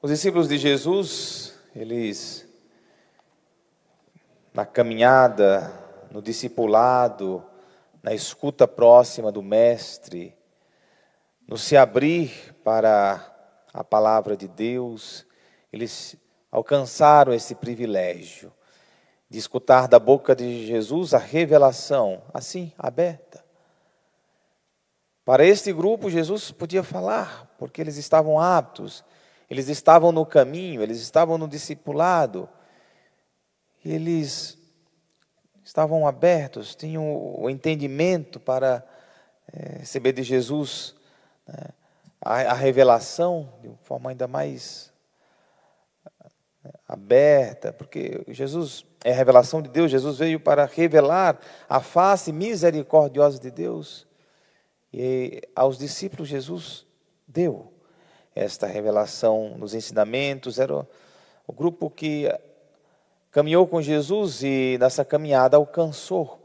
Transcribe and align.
Os 0.00 0.12
discípulos 0.12 0.46
de 0.46 0.56
Jesus, 0.58 1.54
eles, 1.74 2.46
na 4.54 4.64
caminhada, 4.64 5.72
no 6.08 6.22
discipulado, 6.22 7.44
na 8.00 8.14
escuta 8.14 8.68
próxima 8.68 9.32
do 9.32 9.42
Mestre, 9.42 10.36
no 11.48 11.58
se 11.58 11.76
abrir 11.76 12.54
para 12.62 13.20
a 13.74 13.82
palavra 13.82 14.36
de 14.36 14.46
Deus, 14.46 15.26
eles 15.72 16.14
alcançaram 16.48 17.34
esse 17.34 17.56
privilégio 17.56 18.52
de 19.28 19.36
escutar 19.36 19.88
da 19.88 19.98
boca 19.98 20.32
de 20.36 20.64
Jesus 20.64 21.12
a 21.12 21.18
revelação, 21.18 22.22
assim, 22.32 22.72
aberta. 22.78 23.44
Para 25.24 25.44
este 25.44 25.72
grupo, 25.72 26.08
Jesus 26.08 26.52
podia 26.52 26.84
falar, 26.84 27.52
porque 27.58 27.80
eles 27.80 27.96
estavam 27.96 28.40
aptos, 28.40 29.04
eles 29.50 29.68
estavam 29.68 30.12
no 30.12 30.26
caminho, 30.26 30.82
eles 30.82 31.00
estavam 31.00 31.38
no 31.38 31.48
discipulado, 31.48 32.48
eles 33.84 34.58
estavam 35.64 36.06
abertos, 36.06 36.74
tinham 36.74 37.04
o 37.40 37.48
entendimento 37.48 38.38
para 38.38 38.84
é, 39.52 39.78
receber 39.78 40.12
de 40.12 40.22
Jesus 40.22 40.94
né, 41.46 41.68
a, 42.20 42.34
a 42.34 42.54
revelação 42.54 43.52
de 43.60 43.68
uma 43.68 43.78
forma 43.78 44.10
ainda 44.10 44.28
mais 44.28 44.92
né, 46.62 46.72
aberta, 46.86 47.72
porque 47.72 48.24
Jesus 48.28 48.84
é 49.02 49.12
a 49.12 49.16
revelação 49.16 49.62
de 49.62 49.70
Deus, 49.70 49.90
Jesus 49.90 50.18
veio 50.18 50.40
para 50.40 50.66
revelar 50.66 51.38
a 51.68 51.80
face 51.80 52.32
misericordiosa 52.32 53.38
de 53.38 53.50
Deus. 53.50 54.06
E 54.92 55.42
aos 55.54 55.78
discípulos 55.78 56.28
Jesus 56.28 56.86
deu 57.26 57.77
esta 58.38 58.66
revelação 58.66 59.56
nos 59.58 59.74
ensinamentos, 59.74 60.58
era 60.58 60.86
o 61.46 61.52
grupo 61.52 61.90
que 61.90 62.32
caminhou 63.30 63.66
com 63.66 63.82
Jesus 63.82 64.42
e 64.42 64.76
nessa 64.80 65.04
caminhada 65.04 65.56
alcançou 65.56 66.38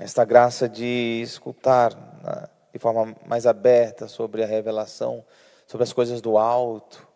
esta 0.00 0.24
graça 0.24 0.68
de 0.68 1.20
escutar 1.22 1.94
né, 1.94 2.48
de 2.72 2.78
forma 2.78 3.14
mais 3.26 3.46
aberta 3.46 4.08
sobre 4.08 4.42
a 4.42 4.46
revelação, 4.46 5.24
sobre 5.66 5.84
as 5.84 5.92
coisas 5.92 6.20
do 6.20 6.38
alto. 6.38 7.06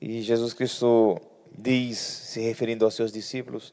E 0.00 0.22
Jesus 0.22 0.52
Cristo 0.52 1.20
diz, 1.56 1.98
se 1.98 2.40
referindo 2.40 2.84
aos 2.84 2.94
seus 2.94 3.12
discípulos: 3.12 3.72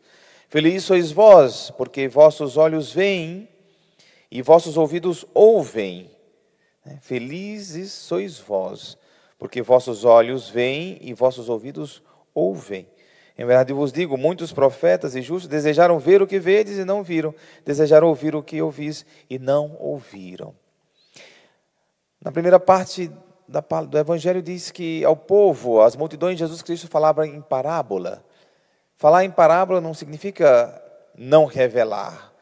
Felizes 0.49 0.83
sois 0.83 1.11
vós, 1.11 1.71
porque 1.71 2.07
vossos 2.07 2.57
olhos 2.57 2.91
veem 2.91 3.49
e 4.29 4.41
vossos 4.41 4.77
ouvidos 4.77 5.25
ouvem. 5.33 6.11
Felizes 7.01 7.91
sois 7.91 8.37
vós, 8.37 8.95
porque 9.37 9.61
vossos 9.61 10.05
olhos 10.05 10.49
veem 10.49 10.97
e 11.01 11.13
vossos 11.13 11.49
ouvidos 11.49 12.01
ouvem. 12.33 12.87
Em 13.37 13.45
verdade 13.45 13.73
vos 13.73 13.91
digo: 13.91 14.17
muitos 14.17 14.53
profetas 14.53 15.15
e 15.15 15.21
justos 15.21 15.49
desejaram 15.49 15.99
ver 15.99 16.21
o 16.21 16.27
que 16.27 16.39
vedes 16.39 16.77
e 16.77 16.85
não 16.85 17.03
viram, 17.03 17.33
desejaram 17.65 18.07
ouvir 18.07 18.35
o 18.35 18.43
que 18.43 18.61
ouvis 18.61 19.05
e 19.29 19.37
não 19.37 19.75
ouviram. 19.79 20.55
Na 22.21 22.31
primeira 22.31 22.59
parte 22.59 23.11
do 23.47 23.97
Evangelho 23.97 24.41
diz 24.41 24.71
que 24.71 25.03
ao 25.03 25.15
povo, 25.15 25.81
às 25.81 25.95
multidões, 25.95 26.39
Jesus 26.39 26.61
Cristo 26.61 26.87
falava 26.87 27.27
em 27.27 27.41
parábola. 27.41 28.25
Falar 28.95 29.25
em 29.25 29.31
parábola 29.31 29.81
não 29.81 29.93
significa 29.93 30.81
não 31.17 31.45
revelar, 31.45 32.33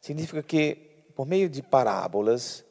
significa 0.00 0.42
que 0.42 0.74
por 1.14 1.26
meio 1.26 1.48
de 1.48 1.62
parábolas 1.62 2.64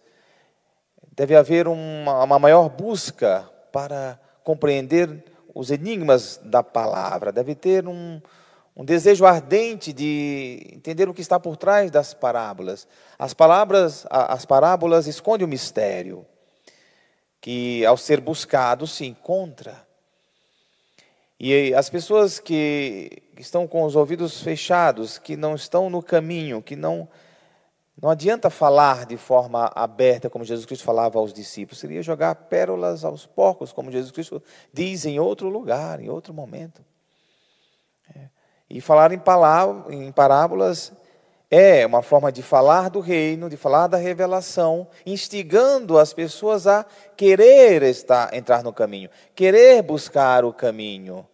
deve 1.15 1.35
haver 1.35 1.67
uma, 1.67 2.23
uma 2.23 2.39
maior 2.39 2.69
busca 2.69 3.49
para 3.71 4.19
compreender 4.43 5.23
os 5.53 5.71
enigmas 5.71 6.39
da 6.43 6.63
palavra, 6.63 7.31
deve 7.31 7.55
ter 7.55 7.87
um, 7.87 8.21
um 8.75 8.85
desejo 8.85 9.25
ardente 9.25 9.91
de 9.91 10.71
entender 10.73 11.09
o 11.09 11.13
que 11.13 11.21
está 11.21 11.39
por 11.39 11.57
trás 11.57 11.91
das 11.91 12.13
parábolas. 12.13 12.87
As 13.17 13.33
palavras, 13.33 14.05
as 14.09 14.45
parábolas 14.45 15.07
escondem 15.07 15.45
o 15.45 15.49
mistério 15.49 16.25
que 17.41 17.85
ao 17.85 17.97
ser 17.97 18.19
buscado 18.19 18.85
se 18.85 19.05
encontra. 19.05 19.87
E 21.39 21.73
as 21.73 21.89
pessoas 21.89 22.37
que 22.39 23.21
estão 23.37 23.65
com 23.65 23.83
os 23.83 23.95
ouvidos 23.95 24.41
fechados, 24.41 25.17
que 25.17 25.37
não 25.37 25.55
estão 25.55 25.89
no 25.89 26.03
caminho, 26.03 26.61
que 26.61 26.75
não 26.75 27.07
não 28.01 28.09
adianta 28.09 28.49
falar 28.49 29.05
de 29.05 29.17
forma 29.17 29.71
aberta, 29.75 30.29
como 30.29 30.45
Jesus 30.45 30.65
Cristo 30.65 30.85
falava 30.85 31.19
aos 31.19 31.33
discípulos, 31.33 31.79
seria 31.79 32.01
jogar 32.01 32.33
pérolas 32.35 33.03
aos 33.03 33.25
porcos, 33.25 33.73
como 33.73 33.91
Jesus 33.91 34.11
Cristo 34.11 34.41
diz 34.71 35.05
em 35.05 35.19
outro 35.19 35.49
lugar, 35.49 35.99
em 35.99 36.09
outro 36.09 36.33
momento. 36.33 36.81
É. 38.15 38.29
E 38.69 38.79
falar 38.79 39.11
em, 39.11 39.19
palavras, 39.19 39.93
em 39.93 40.11
parábolas 40.13 40.93
é 41.51 41.85
uma 41.85 42.01
forma 42.01 42.31
de 42.31 42.41
falar 42.41 42.89
do 42.89 42.99
reino, 42.99 43.49
de 43.49 43.57
falar 43.57 43.87
da 43.87 43.97
revelação, 43.97 44.87
instigando 45.05 45.97
as 45.97 46.13
pessoas 46.13 46.67
a 46.67 46.85
querer 47.17 47.83
estar, 47.83 48.33
entrar 48.33 48.63
no 48.63 48.71
caminho, 48.71 49.09
querer 49.35 49.81
buscar 49.81 50.45
o 50.45 50.53
caminho. 50.53 51.27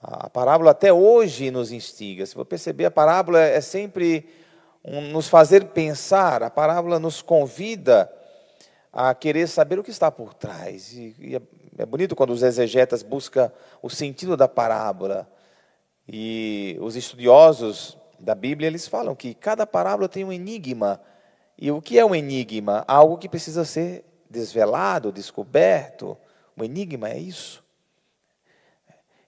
A 0.00 0.30
parábola 0.30 0.70
até 0.70 0.92
hoje 0.92 1.50
nos 1.50 1.72
instiga. 1.72 2.24
Se 2.24 2.34
você 2.34 2.44
perceber, 2.44 2.84
a 2.84 2.90
parábola 2.90 3.40
é 3.40 3.60
sempre 3.60 4.28
nos 4.86 5.28
fazer 5.28 5.66
pensar, 5.66 6.42
a 6.42 6.50
parábola 6.50 6.98
nos 6.98 7.20
convida 7.20 8.10
a 8.92 9.14
querer 9.14 9.46
saber 9.48 9.78
o 9.78 9.84
que 9.84 9.90
está 9.90 10.10
por 10.10 10.32
trás. 10.32 10.92
E, 10.92 11.14
e 11.18 11.36
é, 11.36 11.42
é 11.78 11.84
bonito 11.86 12.16
quando 12.16 12.30
os 12.30 12.42
exegetas 12.42 13.02
buscam 13.02 13.52
o 13.82 13.90
sentido 13.90 14.36
da 14.36 14.48
parábola. 14.48 15.28
E 16.08 16.78
os 16.80 16.96
estudiosos 16.96 17.98
da 18.18 18.34
Bíblia, 18.34 18.68
eles 18.68 18.86
falam 18.86 19.14
que 19.14 19.34
cada 19.34 19.66
parábola 19.66 20.08
tem 20.08 20.24
um 20.24 20.32
enigma. 20.32 21.00
E 21.58 21.70
o 21.70 21.82
que 21.82 21.98
é 21.98 22.04
um 22.04 22.14
enigma? 22.14 22.84
Algo 22.86 23.18
que 23.18 23.28
precisa 23.28 23.64
ser 23.64 24.04
desvelado, 24.30 25.12
descoberto. 25.12 26.16
O 26.56 26.64
enigma 26.64 27.10
é 27.10 27.18
isso. 27.18 27.62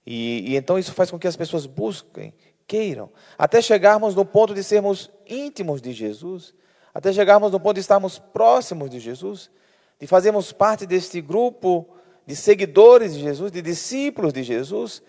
E, 0.07 0.53
e, 0.53 0.57
então 0.57 0.79
isso 0.79 0.95
faz 0.95 1.11
com 1.11 1.19
que 1.19 1.29
as 1.29 1.37
pessoas 1.37 1.67
busquem, 1.67 2.33
queiram, 2.67 3.11
até 3.37 3.61
chegarmos 3.61 4.15
no 4.15 4.25
ponto 4.25 4.55
de 4.55 4.65
sermos 4.65 5.11
íntimos 5.29 5.81
de 5.81 5.93
Jesus, 5.93 6.55
até 6.93 7.13
chegarmos 7.13 7.53
no 7.53 7.61
ponto 7.61 7.75
de 7.75 7.81
estarmos 7.81 8.19
próximos 8.19 8.91
de 8.91 8.99
Jesus, 8.99 9.51
de 10.01 10.07
fazermos 10.07 10.53
parte 10.53 10.87
deste 10.87 11.21
grupo 11.21 11.89
de 12.27 12.37
seguidores 12.37 13.15
de 13.15 13.21
Jesus, 13.21 13.51
de 13.51 13.63
discípulos 13.63 14.33
de 14.33 14.43
Jesus, 14.43 15.03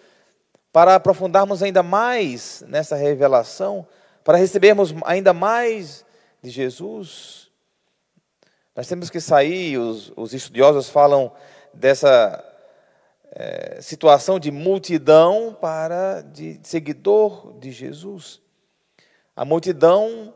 para 0.72 0.96
aprofundarmos 0.96 1.62
ainda 1.62 1.84
mais 1.84 2.64
nessa 2.68 2.96
revelação, 2.96 3.86
para 4.24 4.38
recebermos 4.38 4.94
ainda 5.04 5.34
mais 5.34 6.06
de 6.42 6.50
Jesus. 6.50 7.50
Nós 8.76 8.88
temos 8.88 9.10
que 9.10 9.20
sair, 9.20 9.78
os, 9.78 10.14
os 10.16 10.34
estudiosos 10.34 10.90
falam 10.90 11.32
dessa 11.74 12.44
é, 13.32 13.80
situação 13.82 14.40
de 14.40 14.52
multidão 14.52 15.58
para 15.60 16.22
de 16.22 16.60
seguidor 16.64 17.58
de 17.60 17.72
Jesus. 17.72 18.42
A 19.40 19.46
multidão, 19.46 20.34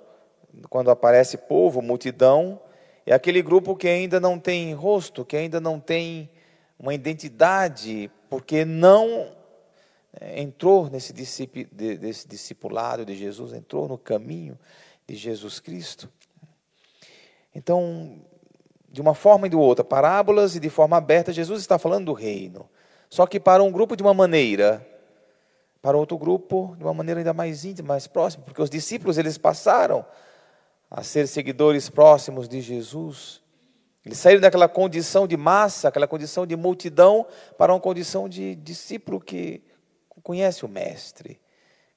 quando 0.69 0.89
aparece 0.89 1.37
povo, 1.37 1.81
multidão, 1.81 2.57
é 3.05 3.13
aquele 3.13 3.41
grupo 3.41 3.75
que 3.75 3.85
ainda 3.85 4.17
não 4.17 4.39
tem 4.39 4.73
rosto, 4.73 5.25
que 5.25 5.35
ainda 5.35 5.59
não 5.59 5.77
tem 5.77 6.29
uma 6.79 6.93
identidade, 6.93 8.09
porque 8.29 8.63
não 8.63 9.35
é, 10.21 10.41
entrou 10.41 10.89
nesse, 10.89 11.11
discipulado 12.25 13.05
de 13.05 13.13
Jesus, 13.13 13.51
entrou 13.51 13.89
no 13.89 13.97
caminho 13.97 14.57
de 15.05 15.15
Jesus 15.15 15.59
Cristo. 15.59 16.09
Então, 17.53 18.21
de 18.89 19.01
uma 19.01 19.13
forma 19.13 19.47
e 19.47 19.49
de 19.49 19.55
outra, 19.57 19.83
parábolas 19.83 20.55
e 20.55 20.61
de 20.61 20.69
forma 20.69 20.95
aberta, 20.95 21.33
Jesus 21.33 21.59
está 21.59 21.77
falando 21.77 22.05
do 22.05 22.13
reino. 22.13 22.69
Só 23.09 23.27
que 23.27 23.37
para 23.37 23.61
um 23.61 23.69
grupo 23.69 23.97
de 23.97 24.01
uma 24.01 24.13
maneira, 24.13 24.92
para 25.83 25.97
outro 25.97 26.17
grupo 26.17 26.75
de 26.77 26.83
uma 26.85 26.93
maneira 26.93 27.19
ainda 27.19 27.33
mais 27.33 27.65
íntima, 27.65 27.89
mais 27.89 28.07
próxima, 28.07 28.45
porque 28.45 28.61
os 28.61 28.69
discípulos 28.69 29.17
eles 29.17 29.37
passaram 29.37 30.05
a 30.89 31.03
ser 31.03 31.27
seguidores 31.27 31.89
próximos 31.89 32.47
de 32.47 32.61
Jesus. 32.61 33.41
Eles 34.05 34.17
saíram 34.17 34.39
daquela 34.39 34.69
condição 34.69 35.27
de 35.27 35.35
massa, 35.35 35.89
aquela 35.89 36.07
condição 36.07 36.47
de 36.47 36.55
multidão, 36.55 37.27
para 37.57 37.73
uma 37.73 37.81
condição 37.81 38.29
de 38.29 38.55
discípulo 38.55 39.19
que 39.19 39.61
conhece 40.23 40.63
o 40.63 40.69
Mestre, 40.69 41.41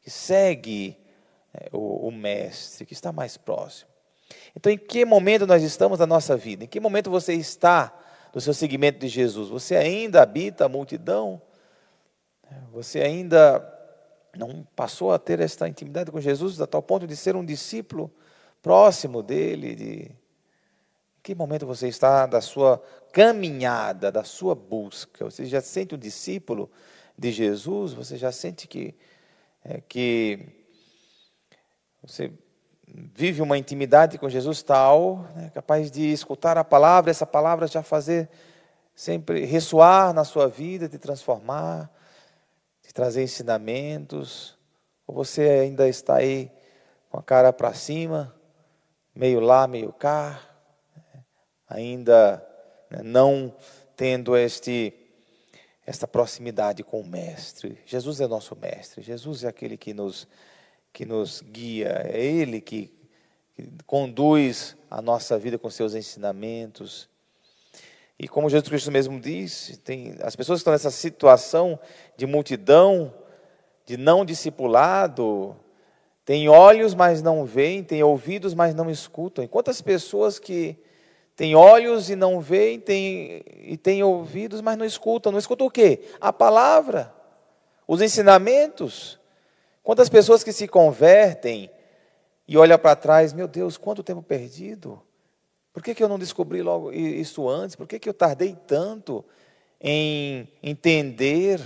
que 0.02 0.10
segue 0.10 0.98
é, 1.54 1.68
o, 1.72 2.08
o 2.08 2.10
Mestre, 2.10 2.84
que 2.84 2.92
está 2.92 3.12
mais 3.12 3.36
próximo. 3.36 3.88
Então, 4.56 4.72
em 4.72 4.78
que 4.78 5.04
momento 5.04 5.46
nós 5.46 5.62
estamos 5.62 6.00
da 6.00 6.08
nossa 6.08 6.36
vida? 6.36 6.64
Em 6.64 6.66
que 6.66 6.80
momento 6.80 7.08
você 7.08 7.34
está 7.34 7.96
no 8.34 8.40
seu 8.40 8.52
seguimento 8.52 8.98
de 8.98 9.06
Jesus? 9.06 9.48
Você 9.48 9.76
ainda 9.76 10.22
habita 10.22 10.64
a 10.64 10.68
multidão? 10.68 11.40
Você 12.72 13.00
ainda 13.00 13.75
não 14.36 14.66
passou 14.76 15.12
a 15.12 15.18
ter 15.18 15.40
esta 15.40 15.68
intimidade 15.68 16.10
com 16.10 16.20
Jesus 16.20 16.60
a 16.60 16.66
tal 16.66 16.82
ponto 16.82 17.06
de 17.06 17.16
ser 17.16 17.36
um 17.36 17.44
discípulo 17.44 18.10
próximo 18.62 19.22
dele, 19.22 19.74
de 19.74 20.10
Que 21.22 21.34
momento 21.34 21.66
você 21.66 21.88
está 21.88 22.26
da 22.26 22.40
sua 22.40 22.82
caminhada, 23.12 24.12
da 24.12 24.24
sua 24.24 24.54
busca? 24.54 25.24
Você 25.24 25.44
já 25.44 25.60
sente 25.60 25.94
um 25.94 25.98
discípulo 25.98 26.70
de 27.18 27.32
Jesus? 27.32 27.92
Você 27.92 28.16
já 28.16 28.30
sente 28.30 28.68
que, 28.68 28.94
é, 29.64 29.80
que 29.80 30.38
você 32.02 32.32
vive 33.14 33.42
uma 33.42 33.58
intimidade 33.58 34.18
com 34.18 34.28
Jesus 34.28 34.62
tal, 34.62 35.28
né, 35.34 35.50
capaz 35.52 35.90
de 35.90 36.12
escutar 36.12 36.56
a 36.56 36.64
palavra, 36.64 37.10
essa 37.10 37.26
palavra 37.26 37.66
já 37.66 37.82
fazer 37.82 38.28
sempre 38.94 39.44
ressoar 39.44 40.12
na 40.14 40.24
sua 40.24 40.48
vida, 40.48 40.88
te 40.88 40.98
transformar, 40.98 41.90
trazer 42.96 43.22
ensinamentos? 43.22 44.56
Ou 45.06 45.14
você 45.14 45.42
ainda 45.42 45.86
está 45.86 46.16
aí 46.16 46.50
com 47.10 47.18
a 47.18 47.22
cara 47.22 47.52
para 47.52 47.74
cima, 47.74 48.34
meio 49.14 49.38
lá, 49.38 49.66
meio 49.66 49.92
cá, 49.92 50.40
ainda 51.68 52.42
né, 52.90 53.02
não 53.04 53.54
tendo 53.94 54.34
este 54.34 54.94
esta 55.86 56.08
proximidade 56.08 56.82
com 56.82 57.00
o 57.00 57.06
mestre. 57.06 57.78
Jesus 57.86 58.20
é 58.20 58.26
nosso 58.26 58.56
mestre. 58.56 59.02
Jesus 59.02 59.44
é 59.44 59.48
aquele 59.48 59.76
que 59.76 59.92
nos 59.92 60.26
que 60.90 61.04
nos 61.04 61.42
guia, 61.42 62.02
é 62.06 62.18
ele 62.18 62.62
que, 62.62 62.90
que 63.54 63.68
conduz 63.86 64.74
a 64.90 65.02
nossa 65.02 65.38
vida 65.38 65.58
com 65.58 65.68
seus 65.68 65.94
ensinamentos. 65.94 67.10
E 68.18 68.26
como 68.26 68.48
Jesus 68.48 68.68
Cristo 68.68 68.90
mesmo 68.90 69.20
disse, 69.20 69.76
tem 69.76 70.16
as 70.22 70.34
pessoas 70.34 70.58
que 70.58 70.60
estão 70.60 70.72
nessa 70.72 70.90
situação 70.90 71.78
de 72.16 72.26
multidão, 72.26 73.12
de 73.84 73.96
não 73.96 74.24
discipulado, 74.24 75.54
têm 76.24 76.48
olhos, 76.48 76.94
mas 76.94 77.20
não 77.20 77.44
veem, 77.44 77.84
têm 77.84 78.02
ouvidos, 78.02 78.54
mas 78.54 78.74
não 78.74 78.90
escutam. 78.90 79.44
E 79.44 79.48
quantas 79.48 79.82
pessoas 79.82 80.38
que 80.38 80.78
têm 81.36 81.54
olhos 81.54 82.08
e 82.08 82.16
não 82.16 82.40
veem, 82.40 82.80
têm, 82.80 83.42
e 83.58 83.76
têm 83.76 84.02
ouvidos, 84.02 84.62
mas 84.62 84.78
não 84.78 84.86
escutam. 84.86 85.30
Não 85.30 85.38
escutam 85.38 85.66
o 85.66 85.70
quê? 85.70 86.08
A 86.18 86.32
palavra, 86.32 87.14
os 87.86 88.00
ensinamentos. 88.00 89.20
Quantas 89.82 90.08
pessoas 90.08 90.42
que 90.42 90.52
se 90.52 90.66
convertem 90.66 91.70
e 92.48 92.56
olham 92.56 92.78
para 92.78 92.96
trás, 92.96 93.34
meu 93.34 93.46
Deus, 93.46 93.76
quanto 93.76 94.02
tempo 94.02 94.22
perdido. 94.22 95.02
Por 95.76 95.82
que, 95.82 95.94
que 95.94 96.02
eu 96.02 96.08
não 96.08 96.18
descobri 96.18 96.62
logo 96.62 96.90
isso 96.90 97.46
antes? 97.46 97.76
Por 97.76 97.86
que, 97.86 97.98
que 97.98 98.08
eu 98.08 98.14
tardei 98.14 98.56
tanto 98.66 99.22
em 99.78 100.48
entender 100.62 101.60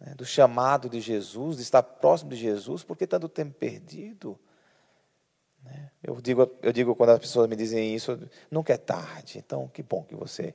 né, 0.00 0.14
do 0.14 0.24
chamado 0.24 0.88
de 0.88 0.98
Jesus, 0.98 1.58
de 1.58 1.62
estar 1.62 1.82
próximo 1.82 2.30
de 2.30 2.36
Jesus? 2.36 2.82
Por 2.82 2.96
que 2.96 3.06
tanto 3.06 3.28
tempo 3.28 3.52
perdido? 3.52 4.40
Né? 5.62 5.90
Eu 6.02 6.18
digo, 6.22 6.50
eu 6.62 6.72
digo 6.72 6.96
quando 6.96 7.10
as 7.10 7.18
pessoas 7.18 7.46
me 7.50 7.54
dizem 7.54 7.94
isso, 7.94 8.18
nunca 8.50 8.72
é 8.72 8.78
tarde. 8.78 9.36
Então, 9.36 9.68
que 9.68 9.82
bom 9.82 10.02
que 10.04 10.14
você 10.14 10.54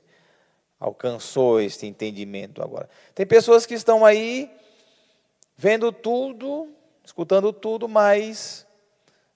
alcançou 0.80 1.60
este 1.60 1.86
entendimento 1.86 2.60
agora. 2.60 2.90
Tem 3.14 3.24
pessoas 3.24 3.66
que 3.66 3.74
estão 3.74 4.04
aí 4.04 4.50
vendo 5.56 5.92
tudo, 5.92 6.74
escutando 7.04 7.52
tudo, 7.52 7.88
mas 7.88 8.66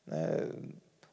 né, 0.05 0.17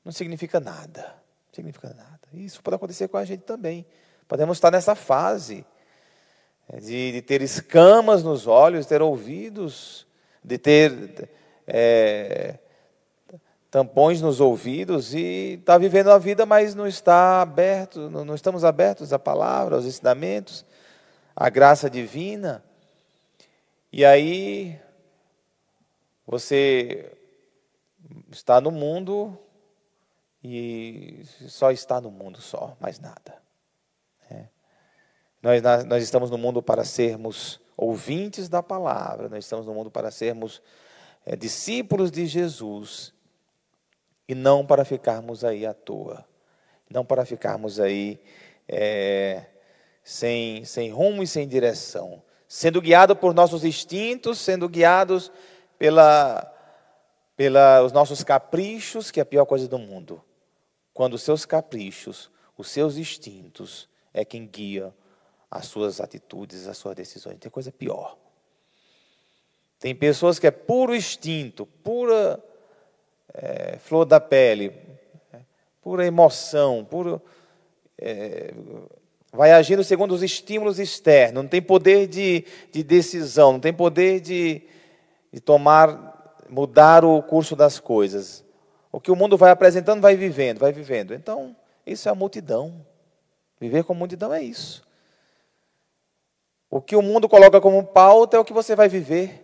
não 0.03 0.11
significa 0.11 0.59
nada. 0.59 1.23
Significa 1.55 1.87
nada. 1.93 2.19
Isso 2.33 2.61
pode 2.61 2.75
acontecer 2.75 3.07
com 3.07 3.15
a 3.15 3.23
gente 3.23 3.43
também. 3.43 3.85
Podemos 4.27 4.57
estar 4.57 4.69
nessa 4.71 4.93
fase 4.93 5.65
é, 6.67 6.81
de, 6.81 7.13
de 7.13 7.21
ter 7.21 7.41
escamas 7.41 8.23
nos 8.23 8.45
olhos, 8.45 8.81
de 8.81 8.89
ter 8.89 9.01
ouvidos, 9.01 10.05
de 10.43 10.57
ter 10.57 11.29
é, 11.65 12.59
tampões 13.71 14.21
nos 14.21 14.41
ouvidos 14.41 15.13
e 15.13 15.57
está 15.61 15.77
vivendo 15.77 16.11
a 16.11 16.17
vida, 16.17 16.45
mas 16.45 16.75
não 16.75 16.85
está 16.85 17.41
aberto, 17.41 18.09
não 18.09 18.35
estamos 18.35 18.65
abertos 18.65 19.13
à 19.13 19.17
palavra, 19.17 19.77
aos 19.77 19.85
ensinamentos, 19.85 20.65
à 21.33 21.49
graça 21.49 21.89
divina. 21.89 22.61
E 23.93 24.03
aí 24.03 24.77
você 26.27 27.13
está 28.29 28.59
no 28.59 28.71
mundo 28.71 29.39
e 30.45 31.25
só 31.49 31.71
está 31.71 31.99
no 31.99 32.11
mundo 32.11 32.39
só, 32.39 32.75
mais 32.79 32.99
nada. 32.99 33.41
É. 34.29 34.45
Nós, 35.41 35.61
nós 35.85 36.03
estamos 36.03 36.29
no 36.29 36.37
mundo 36.37 36.61
para 36.61 36.83
sermos 36.83 37.59
ouvintes 37.75 38.47
da 38.47 38.63
palavra, 38.63 39.27
nós 39.27 39.43
estamos 39.43 39.65
no 39.65 39.73
mundo 39.73 39.91
para 39.91 40.11
sermos 40.11 40.61
é, 41.25 41.35
discípulos 41.35 42.11
de 42.11 42.25
Jesus 42.25 43.13
e 44.27 44.35
não 44.35 44.65
para 44.65 44.85
ficarmos 44.85 45.43
aí 45.43 45.65
à 45.65 45.73
toa, 45.73 46.25
não 46.89 47.03
para 47.03 47.25
ficarmos 47.25 47.79
aí 47.79 48.19
é, 48.67 49.45
sem, 50.03 50.63
sem 50.63 50.91
rumo 50.91 51.23
e 51.23 51.27
sem 51.27 51.47
direção, 51.47 52.21
sendo 52.47 52.81
guiado 52.81 53.15
por 53.15 53.33
nossos 53.33 53.63
instintos, 53.65 54.39
sendo 54.39 54.69
guiados 54.69 55.31
pela, 55.77 56.51
pela 57.35 57.81
os 57.81 57.91
nossos 57.91 58.23
caprichos, 58.23 59.11
que 59.11 59.19
é 59.19 59.23
a 59.23 59.25
pior 59.25 59.45
coisa 59.45 59.67
do 59.67 59.77
mundo. 59.77 60.23
Quando 60.95 61.15
os 61.15 61.23
seus 61.23 61.45
caprichos, 61.45 62.31
os 62.57 62.69
seus 62.69 62.95
instintos 62.95 63.89
é 64.13 64.23
quem 64.23 64.47
guia 64.47 64.95
as 65.51 65.65
suas 65.65 65.99
atitudes, 65.99 66.69
as 66.69 66.77
suas 66.77 66.95
decisões. 66.95 67.37
Tem 67.37 67.51
coisa 67.51 67.69
pior. 67.69 68.17
Tem 69.77 69.93
pessoas 69.93 70.39
que 70.39 70.47
é 70.47 70.51
puro 70.51 70.95
instinto, 70.95 71.65
pura 71.65 72.41
é, 73.33 73.77
flor 73.77 74.05
da 74.05 74.21
pele, 74.21 74.71
pura 75.81 76.05
emoção, 76.05 76.85
puro, 76.85 77.21
é, 77.97 78.53
vai 79.33 79.51
agindo 79.51 79.83
segundo 79.83 80.13
os 80.13 80.23
estímulos 80.23 80.79
externos, 80.79 81.43
não 81.43 81.49
tem 81.49 81.61
poder 81.61 82.07
de, 82.07 82.45
de 82.71 82.81
decisão, 82.81 83.51
não 83.51 83.59
tem 83.59 83.73
poder 83.73 84.21
de, 84.21 84.61
de 85.29 85.41
tomar, 85.41 86.37
mudar 86.49 87.03
o 87.03 87.21
curso 87.21 87.53
das 87.53 87.81
coisas. 87.81 88.44
O 88.95 89.01
que 89.01 89.11
o 89.11 89.15
mundo 89.15 89.35
vai 89.35 89.51
apresentando, 89.51 90.01
vai 90.01 90.15
vivendo, 90.15 90.57
vai 90.57 90.71
vivendo. 90.71 91.13
Então, 91.13 91.53
isso 91.85 92.07
é 92.07 92.11
a 92.13 92.15
multidão. 92.15 92.87
Viver 93.59 93.83
com 93.83 93.93
multidão 93.93 94.33
é 94.33 94.41
isso. 94.41 94.87
O 96.69 96.79
que 96.79 96.95
o 96.95 97.01
mundo 97.01 97.27
coloca 97.27 97.59
como 97.59 97.85
pauta 97.85 98.37
é 98.37 98.39
o 98.39 98.45
que 98.45 98.53
você 98.53 98.73
vai 98.73 98.87
viver. 98.87 99.43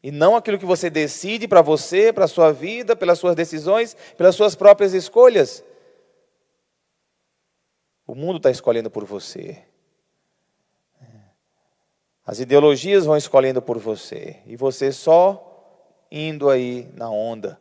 E 0.00 0.12
não 0.12 0.36
aquilo 0.36 0.56
que 0.56 0.64
você 0.64 0.88
decide 0.88 1.48
para 1.48 1.62
você, 1.62 2.12
para 2.12 2.26
a 2.26 2.28
sua 2.28 2.52
vida, 2.52 2.94
pelas 2.94 3.18
suas 3.18 3.34
decisões, 3.34 3.96
pelas 4.16 4.36
suas 4.36 4.54
próprias 4.54 4.94
escolhas. 4.94 5.64
O 8.06 8.14
mundo 8.14 8.36
está 8.36 8.52
escolhendo 8.52 8.88
por 8.88 9.04
você. 9.04 9.64
As 12.24 12.38
ideologias 12.38 13.04
vão 13.04 13.16
escolhendo 13.16 13.60
por 13.60 13.78
você. 13.78 14.36
E 14.46 14.54
você 14.54 14.92
só 14.92 16.06
indo 16.08 16.48
aí 16.48 16.88
na 16.94 17.10
onda. 17.10 17.60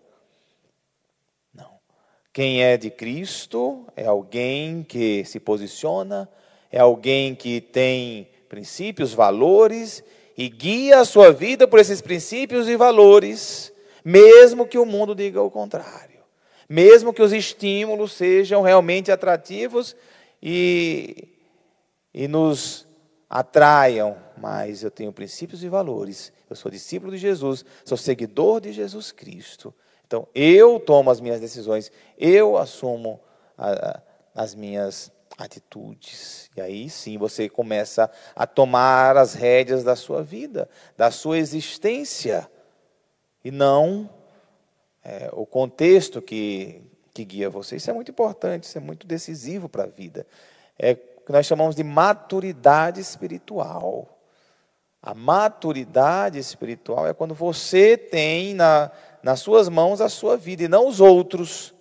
Quem 2.33 2.63
é 2.63 2.77
de 2.77 2.89
Cristo 2.89 3.85
é 3.93 4.05
alguém 4.05 4.83
que 4.83 5.25
se 5.25 5.38
posiciona, 5.38 6.29
é 6.71 6.79
alguém 6.79 7.35
que 7.35 7.59
tem 7.59 8.29
princípios, 8.47 9.13
valores 9.13 10.01
e 10.38 10.47
guia 10.47 11.01
a 11.01 11.05
sua 11.05 11.33
vida 11.33 11.67
por 11.67 11.77
esses 11.77 12.00
princípios 12.00 12.69
e 12.69 12.77
valores, 12.77 13.73
mesmo 14.03 14.65
que 14.65 14.77
o 14.77 14.85
mundo 14.85 15.13
diga 15.13 15.41
o 15.41 15.51
contrário. 15.51 16.21
Mesmo 16.69 17.13
que 17.13 17.21
os 17.21 17.33
estímulos 17.33 18.13
sejam 18.13 18.61
realmente 18.61 19.11
atrativos 19.11 19.93
e, 20.41 21.27
e 22.13 22.29
nos 22.29 22.88
atraiam, 23.29 24.15
mas 24.38 24.83
eu 24.83 24.89
tenho 24.89 25.11
princípios 25.11 25.65
e 25.65 25.67
valores. 25.67 26.31
Eu 26.50 26.55
sou 26.55 26.71
discípulo 26.71 27.11
de 27.11 27.17
Jesus, 27.17 27.65
sou 27.83 27.97
seguidor 27.97 28.61
de 28.61 28.71
Jesus 28.71 29.11
Cristo. 29.11 29.73
Então, 30.12 30.27
eu 30.36 30.77
tomo 30.77 31.10
as 31.10 31.22
minhas 31.22 31.39
decisões, 31.39 31.89
eu 32.18 32.58
assumo 32.58 33.18
a, 33.58 34.01
as 34.36 34.53
minhas 34.53 35.10
atitudes. 35.38 36.51
E 36.53 36.60
aí 36.60 36.89
sim 36.89 37.18
você 37.18 37.48
começa 37.48 38.12
a 38.36 38.46
tomar 38.46 39.15
as 39.15 39.34
rédeas 39.34 39.86
da 39.86 39.96
sua 39.96 40.22
vida, 40.22 40.68
da 40.98 41.12
sua 41.12 41.38
existência, 41.38 42.51
e 43.41 43.51
não 43.51 44.10
é, 45.01 45.30
o 45.32 45.46
contexto 45.46 46.22
que, 46.22 46.82
que 47.13 47.24
guia 47.24 47.50
você. 47.50 47.77
Isso 47.77 47.89
é 47.89 47.94
muito 47.94 48.12
importante, 48.12 48.65
isso 48.65 48.77
é 48.77 48.82
muito 48.82 49.08
decisivo 49.08 49.70
para 49.70 49.84
a 49.84 49.88
vida. 49.88 50.27
É 50.77 50.94
que 50.94 51.32
nós 51.32 51.46
chamamos 51.46 51.74
de 51.74 51.86
maturidade 51.86 53.00
espiritual. 53.00 54.18
A 55.01 55.15
maturidade 55.15 56.38
espiritual 56.38 57.08
é 57.08 57.13
quando 57.13 57.34
você 57.34 57.96
tem 57.96 58.53
na, 58.53 58.91
nas 59.24 59.40
suas 59.40 59.70
mãos 59.70 60.01
a 60.01 60.10
sua 60.10 60.38
vida 60.38 60.63
e 60.63 60.68
não 60.68 60.88
os 60.88 61.00
outros. 61.00 61.74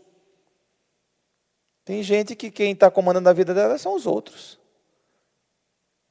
Tem 1.84 2.02
gente 2.02 2.36
que 2.36 2.50
quem 2.50 2.72
está 2.72 2.90
comandando 2.90 3.28
a 3.28 3.32
vida 3.32 3.54
dela 3.54 3.78
são 3.78 3.94
os 3.94 4.06
outros. 4.06 4.60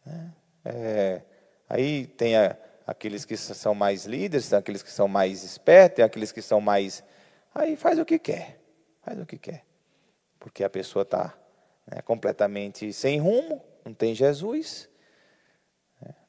Né? 0.05 0.33
É, 0.65 1.21
aí 1.69 2.07
tem 2.07 2.35
a, 2.35 2.57
aqueles 2.85 3.25
que 3.25 3.37
são 3.37 3.73
mais 3.73 4.05
líderes, 4.05 4.49
tem 4.49 4.57
aqueles 4.57 4.83
que 4.83 4.91
são 4.91 5.07
mais 5.07 5.43
espertos, 5.43 5.97
tem 5.97 6.05
aqueles 6.05 6.31
que 6.31 6.41
são 6.41 6.59
mais. 6.59 7.03
Aí 7.53 7.75
faz 7.75 7.99
o 7.99 8.05
que 8.05 8.19
quer. 8.19 8.59
Faz 9.01 9.19
o 9.19 9.25
que 9.25 9.37
quer. 9.37 9.65
porque 10.39 10.63
a 10.63 10.69
pessoa 10.69 11.03
está 11.03 11.33
né, 11.85 12.01
completamente 12.01 12.91
sem 12.93 13.19
rumo, 13.19 13.61
não 13.85 13.93
tem 13.93 14.13
Jesus. 14.15 14.89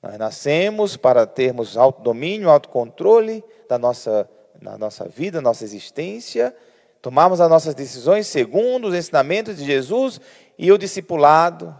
Nós 0.02 0.16
nascemos 0.18 0.96
para 0.96 1.26
termos 1.26 1.76
autodomínio, 1.76 2.48
autocontrole 2.48 3.44
da 3.68 3.78
nossa, 3.78 4.28
da 4.60 4.76
nossa 4.76 5.08
vida, 5.08 5.40
nossa 5.40 5.64
existência, 5.64 6.54
tomarmos 7.00 7.40
as 7.40 7.48
nossas 7.48 7.74
decisões 7.74 8.26
segundo 8.26 8.88
os 8.88 8.94
ensinamentos 8.94 9.56
de 9.56 9.64
Jesus 9.64 10.20
e 10.58 10.70
o 10.70 10.78
discipulado, 10.78 11.78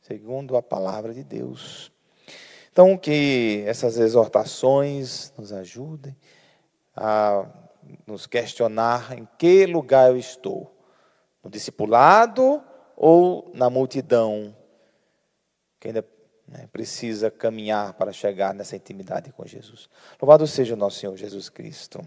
segundo 0.00 0.56
a 0.56 0.62
palavra 0.62 1.12
de 1.12 1.24
Deus. 1.24 1.92
Então, 2.70 2.96
que 2.96 3.64
essas 3.66 3.98
exortações 3.98 5.32
nos 5.36 5.52
ajudem 5.52 6.16
a 6.94 7.44
nos 8.06 8.26
questionar 8.26 9.18
em 9.18 9.26
que 9.36 9.66
lugar 9.66 10.10
eu 10.10 10.16
estou: 10.16 10.72
no 11.42 11.50
discipulado 11.50 12.62
ou 12.96 13.50
na 13.54 13.68
multidão 13.68 14.54
que 15.78 15.88
ainda 15.88 16.04
né, 16.48 16.68
precisa 16.72 17.30
caminhar 17.30 17.92
para 17.94 18.12
chegar 18.12 18.54
nessa 18.54 18.74
intimidade 18.74 19.30
com 19.32 19.46
Jesus. 19.46 19.88
Louvado 20.20 20.46
seja 20.46 20.74
o 20.74 20.76
nosso 20.76 20.98
Senhor 20.98 21.16
Jesus 21.16 21.48
Cristo. 21.48 22.06